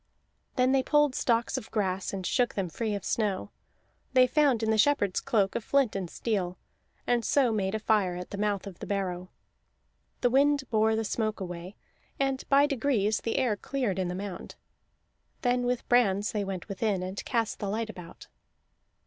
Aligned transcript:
Then 0.55 0.71
they 0.71 0.81
pulled 0.81 1.13
stalks 1.13 1.59
of 1.59 1.69
grass 1.69 2.11
and 2.11 2.25
shook 2.25 2.55
them 2.55 2.69
free 2.69 2.95
of 2.95 3.05
snow; 3.05 3.51
they 4.13 4.25
found 4.25 4.63
in 4.63 4.71
the 4.71 4.77
shepherd's 4.79 5.19
cloak 5.21 5.53
a 5.55 5.61
flint 5.61 5.95
and 5.95 6.09
steel, 6.09 6.57
and 7.05 7.23
so 7.23 7.51
made 7.51 7.75
a 7.75 7.79
fire 7.79 8.15
at 8.15 8.31
the 8.31 8.37
mouth 8.39 8.65
of 8.65 8.79
the 8.79 8.87
barrow. 8.87 9.29
The 10.21 10.31
wind 10.31 10.63
bore 10.71 10.95
the 10.95 11.05
smoke 11.05 11.39
away, 11.39 11.75
and 12.19 12.43
by 12.49 12.65
degrees 12.65 13.19
the 13.21 13.37
air 13.37 13.55
cleared 13.55 13.99
in 13.99 14.07
the 14.07 14.15
mound. 14.15 14.55
Then 15.43 15.67
with 15.67 15.87
brands 15.87 16.31
they 16.31 16.43
went 16.43 16.67
within, 16.67 17.03
and 17.03 17.23
cast 17.23 17.59
the 17.59 17.69
light 17.69 17.91
about. 17.91 18.27